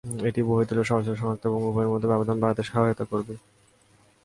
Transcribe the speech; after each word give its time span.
এটি 0.29 0.41
বহিঃদলীয় 0.49 0.87
সদস্যদের 0.89 1.19
সনাক্ত 1.21 1.43
করতে 1.43 1.49
এবং 1.49 1.59
উভয়ের 1.69 1.91
মধ্যে 1.93 2.11
ব্যবধান 2.11 2.37
বাড়াতে 2.39 2.61
সহায়তা 2.69 3.03
করে। 3.05 3.33